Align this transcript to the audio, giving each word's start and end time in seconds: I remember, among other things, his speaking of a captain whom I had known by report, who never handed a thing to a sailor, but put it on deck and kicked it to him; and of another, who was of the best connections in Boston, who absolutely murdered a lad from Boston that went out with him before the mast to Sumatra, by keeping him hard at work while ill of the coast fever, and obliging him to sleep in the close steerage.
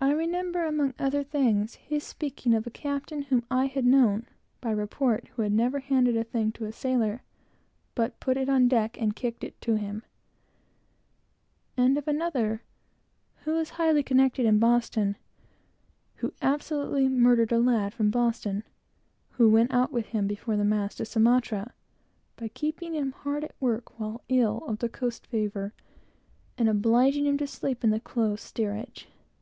I 0.00 0.12
remember, 0.12 0.64
among 0.64 0.94
other 0.98 1.22
things, 1.22 1.74
his 1.74 2.02
speaking 2.02 2.54
of 2.54 2.66
a 2.66 2.70
captain 2.70 3.24
whom 3.24 3.44
I 3.50 3.66
had 3.66 3.84
known 3.84 4.24
by 4.62 4.70
report, 4.70 5.28
who 5.36 5.46
never 5.50 5.80
handed 5.80 6.16
a 6.16 6.24
thing 6.24 6.50
to 6.52 6.64
a 6.64 6.72
sailor, 6.72 7.22
but 7.94 8.18
put 8.20 8.38
it 8.38 8.48
on 8.48 8.68
deck 8.68 8.96
and 8.98 9.14
kicked 9.14 9.44
it 9.44 9.60
to 9.60 9.76
him; 9.76 10.02
and 11.76 11.98
of 11.98 12.08
another, 12.08 12.62
who 13.44 13.50
was 13.50 13.70
of 13.72 13.76
the 13.76 13.94
best 13.96 14.06
connections 14.06 14.48
in 14.48 14.58
Boston, 14.58 15.16
who 16.14 16.32
absolutely 16.40 17.06
murdered 17.06 17.52
a 17.52 17.58
lad 17.58 17.92
from 17.92 18.10
Boston 18.10 18.64
that 19.36 19.46
went 19.46 19.74
out 19.74 19.92
with 19.92 20.06
him 20.06 20.26
before 20.26 20.56
the 20.56 20.64
mast 20.64 20.96
to 20.96 21.04
Sumatra, 21.04 21.74
by 22.36 22.48
keeping 22.48 22.94
him 22.94 23.12
hard 23.12 23.44
at 23.44 23.54
work 23.60 24.00
while 24.00 24.24
ill 24.30 24.64
of 24.66 24.78
the 24.78 24.88
coast 24.88 25.26
fever, 25.26 25.74
and 26.56 26.66
obliging 26.66 27.26
him 27.26 27.36
to 27.36 27.46
sleep 27.46 27.84
in 27.84 27.90
the 27.90 28.00
close 28.00 28.40
steerage. 28.40 29.06